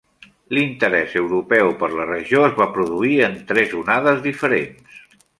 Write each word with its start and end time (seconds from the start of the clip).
L'interès 0.57 1.11
europeu 1.19 1.67
per 1.83 1.89
la 1.99 2.07
regió 2.07 2.41
es 2.45 2.57
va 2.61 2.67
produir 2.77 3.19
en 3.27 3.35
tres 3.51 3.75
onades 3.83 4.23
diferents. 4.29 4.99